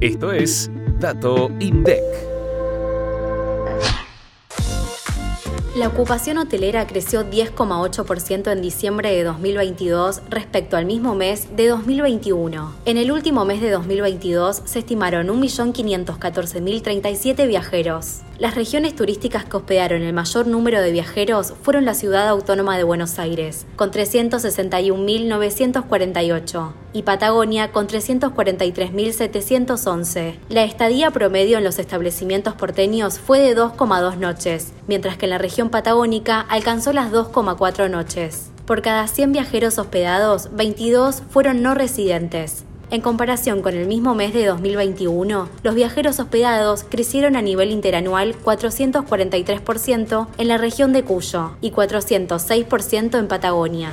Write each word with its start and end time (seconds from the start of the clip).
Esto 0.00 0.30
es 0.30 0.70
Dato 1.00 1.50
INDEC. 1.58 2.00
La 5.74 5.88
ocupación 5.88 6.38
hotelera 6.38 6.86
creció 6.86 7.28
10,8% 7.28 8.52
en 8.52 8.62
diciembre 8.62 9.10
de 9.10 9.24
2022 9.24 10.22
respecto 10.28 10.76
al 10.76 10.86
mismo 10.86 11.16
mes 11.16 11.48
de 11.56 11.66
2021. 11.68 12.74
En 12.84 12.96
el 12.96 13.12
último 13.12 13.44
mes 13.44 13.60
de 13.60 13.70
2022 13.70 14.62
se 14.64 14.78
estimaron 14.78 15.28
1.514.037 15.28 17.46
viajeros. 17.46 18.22
Las 18.38 18.54
regiones 18.54 18.96
turísticas 18.96 19.44
que 19.44 19.56
hospedaron 19.56 20.02
el 20.02 20.12
mayor 20.12 20.46
número 20.46 20.80
de 20.80 20.92
viajeros 20.92 21.54
fueron 21.62 21.84
la 21.84 21.94
ciudad 21.94 22.28
autónoma 22.28 22.76
de 22.76 22.84
Buenos 22.84 23.18
Aires, 23.18 23.66
con 23.76 23.90
361.948, 23.90 26.72
y 26.92 27.02
Patagonia, 27.02 27.72
con 27.72 27.86
343.711. 27.86 30.34
La 30.48 30.64
estadía 30.64 31.10
promedio 31.10 31.58
en 31.58 31.64
los 31.64 31.78
establecimientos 31.78 32.54
porteños 32.54 33.18
fue 33.18 33.40
de 33.40 33.54
2,2 33.56 34.16
noches, 34.16 34.72
mientras 34.86 35.16
que 35.16 35.24
en 35.26 35.30
la 35.30 35.38
región 35.38 35.70
patagónica 35.70 36.40
alcanzó 36.40 36.92
las 36.92 37.10
2,4 37.12 37.90
noches. 37.90 38.50
Por 38.66 38.82
cada 38.82 39.08
100 39.08 39.32
viajeros 39.32 39.78
hospedados, 39.78 40.50
22 40.52 41.22
fueron 41.30 41.62
no 41.62 41.74
residentes. 41.74 42.64
En 42.90 43.02
comparación 43.02 43.60
con 43.60 43.74
el 43.74 43.86
mismo 43.86 44.14
mes 44.14 44.32
de 44.32 44.46
2021, 44.46 45.50
los 45.62 45.74
viajeros 45.74 46.18
hospedados 46.20 46.86
crecieron 46.88 47.36
a 47.36 47.42
nivel 47.42 47.70
interanual 47.70 48.34
443% 48.42 50.26
en 50.38 50.48
la 50.48 50.56
región 50.56 50.94
de 50.94 51.04
Cuyo 51.04 51.50
y 51.60 51.70
406% 51.70 53.18
en 53.18 53.28
Patagonia. 53.28 53.92